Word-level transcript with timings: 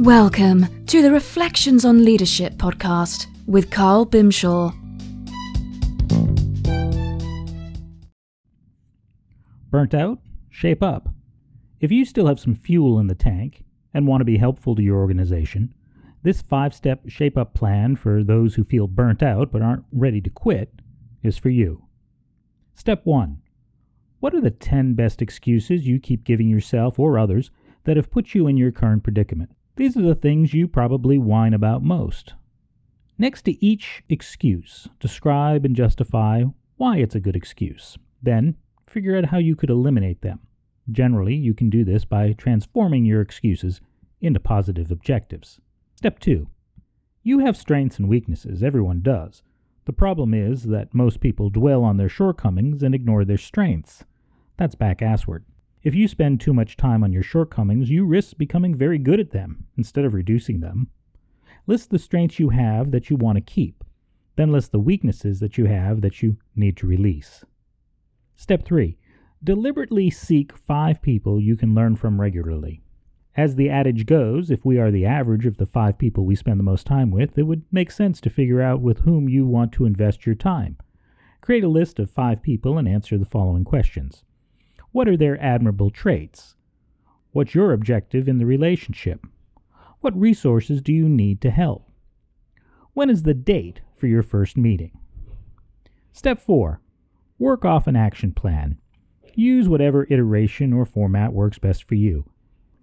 Welcome 0.00 0.86
to 0.86 1.02
the 1.02 1.12
Reflections 1.12 1.84
on 1.84 2.06
Leadership 2.06 2.54
podcast 2.54 3.26
with 3.46 3.70
Carl 3.70 4.06
Bimshaw. 4.06 4.72
Burnt 9.70 9.92
out? 9.92 10.20
Shape 10.48 10.82
up. 10.82 11.10
If 11.80 11.92
you 11.92 12.06
still 12.06 12.28
have 12.28 12.40
some 12.40 12.54
fuel 12.54 12.98
in 12.98 13.08
the 13.08 13.14
tank 13.14 13.62
and 13.92 14.06
want 14.06 14.22
to 14.22 14.24
be 14.24 14.38
helpful 14.38 14.74
to 14.74 14.82
your 14.82 14.96
organization, 14.96 15.74
this 16.22 16.40
five 16.40 16.72
step 16.74 17.02
shape 17.06 17.36
up 17.36 17.52
plan 17.52 17.94
for 17.94 18.24
those 18.24 18.54
who 18.54 18.64
feel 18.64 18.86
burnt 18.86 19.22
out 19.22 19.52
but 19.52 19.60
aren't 19.60 19.84
ready 19.92 20.22
to 20.22 20.30
quit 20.30 20.80
is 21.22 21.36
for 21.36 21.50
you. 21.50 21.84
Step 22.74 23.02
1 23.04 23.42
What 24.20 24.34
are 24.34 24.40
the 24.40 24.50
10 24.50 24.94
best 24.94 25.20
excuses 25.20 25.86
you 25.86 26.00
keep 26.00 26.24
giving 26.24 26.48
yourself 26.48 26.98
or 26.98 27.18
others 27.18 27.50
that 27.84 27.98
have 27.98 28.10
put 28.10 28.34
you 28.34 28.46
in 28.46 28.56
your 28.56 28.72
current 28.72 29.02
predicament? 29.02 29.50
These 29.76 29.96
are 29.96 30.02
the 30.02 30.14
things 30.14 30.52
you 30.52 30.68
probably 30.68 31.18
whine 31.18 31.54
about 31.54 31.82
most. 31.82 32.34
Next 33.18 33.42
to 33.42 33.64
each 33.64 34.02
excuse, 34.08 34.88
describe 34.98 35.64
and 35.64 35.76
justify 35.76 36.44
why 36.76 36.98
it's 36.98 37.14
a 37.14 37.20
good 37.20 37.36
excuse. 37.36 37.98
Then, 38.22 38.56
figure 38.86 39.16
out 39.16 39.26
how 39.26 39.38
you 39.38 39.54
could 39.54 39.70
eliminate 39.70 40.22
them. 40.22 40.40
Generally, 40.90 41.36
you 41.36 41.54
can 41.54 41.70
do 41.70 41.84
this 41.84 42.04
by 42.04 42.32
transforming 42.32 43.04
your 43.04 43.20
excuses 43.20 43.80
into 44.20 44.40
positive 44.40 44.90
objectives. 44.90 45.60
Step 45.94 46.18
2. 46.18 46.48
You 47.22 47.40
have 47.40 47.56
strengths 47.56 47.98
and 47.98 48.08
weaknesses, 48.08 48.62
everyone 48.62 49.02
does. 49.02 49.42
The 49.84 49.92
problem 49.92 50.34
is 50.34 50.64
that 50.64 50.94
most 50.94 51.20
people 51.20 51.50
dwell 51.50 51.84
on 51.84 51.96
their 51.96 52.08
shortcomings 52.08 52.82
and 52.82 52.94
ignore 52.94 53.24
their 53.24 53.38
strengths. 53.38 54.04
That's 54.56 54.74
back 54.74 54.98
assward. 54.98 55.42
If 55.82 55.94
you 55.94 56.08
spend 56.08 56.40
too 56.40 56.52
much 56.52 56.76
time 56.76 57.02
on 57.02 57.10
your 57.10 57.22
shortcomings, 57.22 57.88
you 57.88 58.04
risk 58.04 58.36
becoming 58.36 58.74
very 58.74 58.98
good 58.98 59.18
at 59.18 59.30
them 59.30 59.66
instead 59.78 60.04
of 60.04 60.12
reducing 60.12 60.60
them. 60.60 60.88
List 61.66 61.88
the 61.88 61.98
strengths 61.98 62.38
you 62.38 62.50
have 62.50 62.90
that 62.90 63.08
you 63.08 63.16
want 63.16 63.36
to 63.36 63.40
keep. 63.40 63.82
Then 64.36 64.52
list 64.52 64.72
the 64.72 64.78
weaknesses 64.78 65.40
that 65.40 65.56
you 65.56 65.66
have 65.66 66.02
that 66.02 66.22
you 66.22 66.36
need 66.54 66.76
to 66.78 66.86
release. 66.86 67.44
Step 68.36 68.62
3. 68.62 68.98
Deliberately 69.42 70.10
seek 70.10 70.54
five 70.54 71.00
people 71.00 71.40
you 71.40 71.56
can 71.56 71.74
learn 71.74 71.96
from 71.96 72.20
regularly. 72.20 72.82
As 73.34 73.56
the 73.56 73.70
adage 73.70 74.04
goes, 74.04 74.50
if 74.50 74.66
we 74.66 74.78
are 74.78 74.90
the 74.90 75.06
average 75.06 75.46
of 75.46 75.56
the 75.56 75.64
five 75.64 75.96
people 75.96 76.26
we 76.26 76.36
spend 76.36 76.58
the 76.58 76.64
most 76.64 76.86
time 76.86 77.10
with, 77.10 77.38
it 77.38 77.44
would 77.44 77.62
make 77.72 77.90
sense 77.90 78.20
to 78.20 78.28
figure 78.28 78.60
out 78.60 78.82
with 78.82 79.00
whom 79.00 79.30
you 79.30 79.46
want 79.46 79.72
to 79.72 79.86
invest 79.86 80.26
your 80.26 80.34
time. 80.34 80.76
Create 81.40 81.64
a 81.64 81.68
list 81.68 81.98
of 81.98 82.10
five 82.10 82.42
people 82.42 82.76
and 82.76 82.86
answer 82.86 83.16
the 83.16 83.24
following 83.24 83.64
questions 83.64 84.24
What 84.92 85.08
are 85.08 85.16
their 85.16 85.40
admirable 85.40 85.90
traits? 85.90 86.56
What's 87.30 87.54
your 87.54 87.72
objective 87.72 88.28
in 88.28 88.38
the 88.38 88.46
relationship? 88.46 89.24
What 90.00 90.18
resources 90.18 90.82
do 90.82 90.92
you 90.92 91.08
need 91.08 91.40
to 91.42 91.50
help? 91.50 91.88
When 92.92 93.08
is 93.08 93.22
the 93.22 93.34
date 93.34 93.82
for 93.96 94.08
your 94.08 94.24
first 94.24 94.56
meeting? 94.56 94.98
Step 96.12 96.40
4. 96.40 96.80
Work 97.38 97.64
off 97.64 97.86
an 97.86 97.94
action 97.94 98.32
plan. 98.32 98.78
Use 99.36 99.68
whatever 99.68 100.08
iteration 100.10 100.72
or 100.72 100.84
format 100.84 101.32
works 101.32 101.58
best 101.58 101.84
for 101.84 101.94
you. 101.94 102.28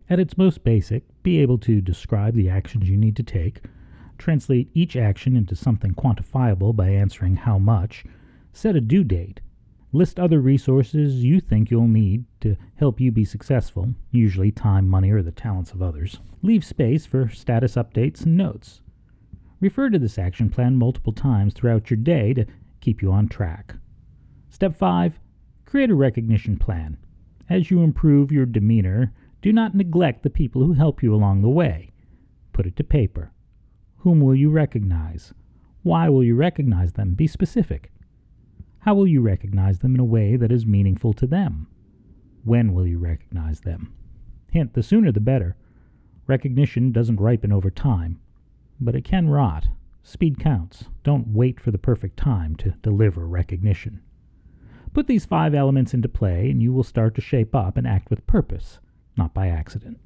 At 0.10 0.20
its 0.20 0.38
most 0.38 0.64
basic, 0.64 1.04
be 1.24 1.40
able 1.40 1.58
to 1.60 1.82
describe 1.82 2.36
the 2.36 2.50
actions 2.50 2.90
you 2.90 2.96
need 2.96 3.18
to 3.18 3.24
take, 3.24 3.62
translate 4.18 4.70
each 4.74 4.96
action 4.96 5.36
into 5.36 5.56
something 5.56 5.94
quantifiable 5.94 6.74
by 6.74 6.88
answering 6.88 7.36
how 7.36 7.60
much, 7.60 8.06
set 8.54 8.78
a 8.78 8.82
due 8.82 9.04
date, 9.04 9.42
list 9.98 10.20
other 10.20 10.40
resources 10.40 11.24
you 11.24 11.40
think 11.40 11.72
you'll 11.72 11.88
need 11.88 12.26
to 12.42 12.56
help 12.76 13.00
you 13.00 13.12
be 13.12 13.26
successful, 13.26 13.94
usually 14.12 14.52
time, 14.52 14.88
money, 14.88 15.12
or 15.12 15.22
the 15.22 15.32
talents 15.32 15.72
of 15.72 15.82
others. 15.82 16.20
Leave 16.44 16.64
space 16.64 17.06
for 17.06 17.30
status 17.30 17.76
updates 17.76 18.24
and 18.24 18.38
notes. 18.38 18.82
Refer 19.60 19.90
to 19.90 20.00
this 20.00 20.20
action 20.20 20.50
plan 20.50 20.76
multiple 20.76 21.14
times 21.14 21.54
throughout 21.54 21.90
your 21.90 21.98
day 21.98 22.34
to 22.34 22.46
keep 22.80 23.02
you 23.02 23.12
on 23.12 23.28
track. 23.28 23.76
Step 24.50 24.76
5 24.76 25.20
Create 25.66 25.90
a 25.90 25.96
recognition 25.96 26.58
plan. 26.58 26.98
As 27.50 27.72
you 27.72 27.82
improve 27.82 28.32
your 28.32 28.46
demeanor, 28.46 29.14
do 29.42 29.52
not 29.52 29.76
neglect 29.76 30.24
the 30.24 30.30
people 30.30 30.64
who 30.64 30.74
help 30.74 31.02
you 31.02 31.14
along 31.14 31.42
the 31.42 31.50
way. 31.50 31.92
Put 32.54 32.66
it 32.66 32.76
to 32.78 32.84
paper. 32.84 33.32
Whom 33.98 34.22
will 34.22 34.36
you 34.36 34.50
recognize? 34.50 35.34
Why 35.84 36.08
will 36.08 36.24
you 36.24 36.36
recognize 36.36 36.94
them? 36.94 37.16
Be 37.16 37.28
specific. 37.28 37.92
How 38.88 38.96
will 38.96 39.06
you 39.06 39.20
recognize 39.20 39.80
them 39.80 39.96
in 39.96 40.00
a 40.00 40.06
way 40.06 40.38
that 40.38 40.50
is 40.50 40.66
meaningful 40.66 41.12
to 41.16 41.28
them? 41.28 41.68
When 42.46 42.74
will 42.74 42.88
you 42.88 43.00
recognize 43.00 43.60
them? 43.60 43.94
Hint, 44.50 44.76
the 44.76 44.82
sooner 44.82 45.12
the 45.12 45.20
better. 45.20 45.58
Recognition 46.26 46.94
doesn't 46.94 47.20
ripen 47.20 47.52
over 47.52 47.70
time, 47.70 48.22
but 48.80 48.96
it 48.96 49.04
can 49.04 49.28
rot. 49.28 49.68
Speed 50.04 50.40
counts. 50.40 50.86
Don't 51.04 51.28
wait 51.28 51.60
for 51.60 51.72
the 51.72 51.78
perfect 51.78 52.16
time 52.16 52.56
to 52.56 52.76
deliver 52.82 53.28
recognition. 53.28 54.00
Put 54.94 55.08
these 55.08 55.26
five 55.26 55.54
elements 55.54 55.94
into 55.94 56.08
play, 56.08 56.50
and 56.50 56.62
you 56.62 56.72
will 56.72 56.82
start 56.82 57.14
to 57.16 57.22
shape 57.22 57.54
up 57.54 57.76
and 57.76 57.86
act 57.86 58.10
with 58.10 58.26
purpose, 58.26 58.80
not 59.18 59.34
by 59.34 59.50
accident. 59.50 60.00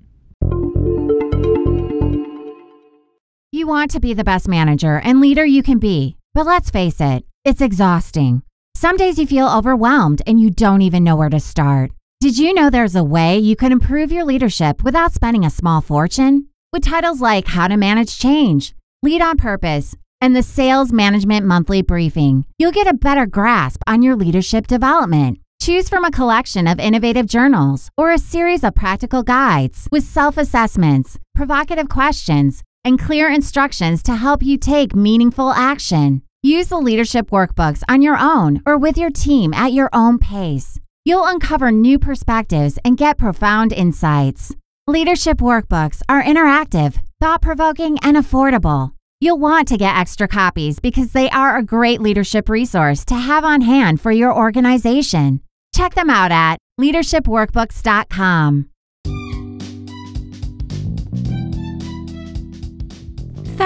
You 3.51 3.67
want 3.67 3.91
to 3.91 3.99
be 3.99 4.15
the 4.15 4.23
best 4.23 4.47
manager 4.47 4.97
and 4.97 5.21
leader 5.21 5.45
you 5.45 5.61
can 5.61 5.77
be, 5.77 6.17
but 6.33 6.47
let's 6.47 6.71
face 6.71 6.99
it, 6.99 7.25
it's 7.45 7.61
exhausting. 7.61 8.41
Some 8.81 8.97
days 8.97 9.19
you 9.19 9.27
feel 9.27 9.47
overwhelmed 9.47 10.23
and 10.25 10.39
you 10.39 10.49
don't 10.49 10.81
even 10.81 11.03
know 11.03 11.15
where 11.15 11.29
to 11.29 11.39
start. 11.39 11.91
Did 12.19 12.39
you 12.39 12.51
know 12.51 12.71
there's 12.71 12.95
a 12.95 13.03
way 13.03 13.37
you 13.37 13.55
can 13.55 13.71
improve 13.71 14.11
your 14.11 14.25
leadership 14.25 14.83
without 14.83 15.13
spending 15.13 15.45
a 15.45 15.51
small 15.51 15.81
fortune? 15.81 16.47
With 16.73 16.85
titles 16.85 17.21
like 17.21 17.49
How 17.49 17.67
to 17.67 17.77
Manage 17.77 18.17
Change, 18.17 18.73
Lead 19.03 19.21
on 19.21 19.37
Purpose, 19.37 19.95
and 20.19 20.35
the 20.35 20.41
Sales 20.41 20.91
Management 20.91 21.45
Monthly 21.45 21.83
Briefing, 21.83 22.43
you'll 22.57 22.71
get 22.71 22.87
a 22.87 22.95
better 22.95 23.27
grasp 23.27 23.83
on 23.85 24.01
your 24.01 24.15
leadership 24.15 24.65
development. 24.65 25.37
Choose 25.61 25.87
from 25.87 26.03
a 26.03 26.09
collection 26.09 26.65
of 26.65 26.79
innovative 26.79 27.27
journals 27.27 27.87
or 27.99 28.09
a 28.09 28.17
series 28.17 28.63
of 28.63 28.73
practical 28.73 29.21
guides 29.21 29.87
with 29.91 30.03
self 30.03 30.37
assessments, 30.37 31.19
provocative 31.35 31.87
questions, 31.87 32.63
and 32.83 32.97
clear 32.99 33.29
instructions 33.29 34.01
to 34.01 34.15
help 34.15 34.41
you 34.41 34.57
take 34.57 34.95
meaningful 34.95 35.51
action. 35.51 36.23
Use 36.43 36.69
the 36.69 36.77
leadership 36.77 37.29
workbooks 37.29 37.83
on 37.87 38.01
your 38.01 38.17
own 38.17 38.63
or 38.65 38.75
with 38.75 38.97
your 38.97 39.11
team 39.11 39.53
at 39.53 39.73
your 39.73 39.91
own 39.93 40.17
pace. 40.17 40.79
You'll 41.05 41.27
uncover 41.27 41.71
new 41.71 41.99
perspectives 41.99 42.79
and 42.83 42.97
get 42.97 43.19
profound 43.19 43.71
insights. 43.71 44.55
Leadership 44.87 45.37
workbooks 45.37 46.01
are 46.09 46.23
interactive, 46.23 46.99
thought 47.19 47.43
provoking, 47.43 47.99
and 48.01 48.17
affordable. 48.17 48.93
You'll 49.19 49.37
want 49.37 49.67
to 49.67 49.77
get 49.77 49.95
extra 49.95 50.27
copies 50.27 50.79
because 50.79 51.11
they 51.11 51.29
are 51.29 51.57
a 51.57 51.63
great 51.63 52.01
leadership 52.01 52.49
resource 52.49 53.05
to 53.05 53.13
have 53.13 53.43
on 53.43 53.61
hand 53.61 54.01
for 54.01 54.11
your 54.11 54.35
organization. 54.35 55.41
Check 55.75 55.93
them 55.93 56.09
out 56.09 56.31
at 56.31 56.57
leadershipworkbooks.com. 56.79 58.70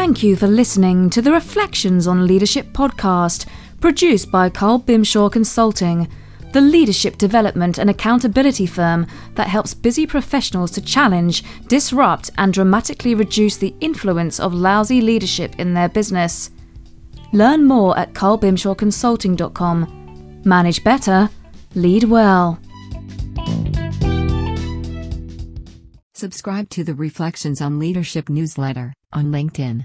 Thank 0.05 0.21
you 0.21 0.35
for 0.35 0.45
listening 0.45 1.09
to 1.09 1.19
the 1.19 1.31
Reflections 1.31 2.05
on 2.05 2.27
Leadership 2.27 2.67
podcast, 2.73 3.47
produced 3.81 4.29
by 4.29 4.51
Carl 4.51 4.79
Bimshaw 4.79 5.31
Consulting, 5.31 6.07
the 6.53 6.61
leadership 6.61 7.17
development 7.17 7.79
and 7.79 7.89
accountability 7.89 8.67
firm 8.67 9.07
that 9.33 9.47
helps 9.47 9.73
busy 9.73 10.05
professionals 10.05 10.69
to 10.73 10.81
challenge, 10.81 11.43
disrupt, 11.67 12.29
and 12.37 12.53
dramatically 12.53 13.15
reduce 13.15 13.57
the 13.57 13.73
influence 13.81 14.39
of 14.39 14.53
lousy 14.53 15.01
leadership 15.01 15.55
in 15.57 15.73
their 15.73 15.89
business. 15.89 16.51
Learn 17.33 17.65
more 17.65 17.97
at 17.97 18.13
carlbimshawconsulting.com. 18.13 20.41
Manage 20.45 20.83
better, 20.83 21.31
lead 21.73 22.03
well. 22.03 22.59
Subscribe 26.13 26.69
to 26.69 26.83
the 26.83 26.93
Reflections 26.93 27.59
on 27.59 27.79
Leadership 27.79 28.29
newsletter 28.29 28.93
on 29.11 29.31
LinkedIn 29.31 29.83